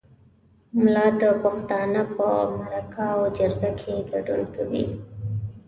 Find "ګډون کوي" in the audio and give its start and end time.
4.11-4.85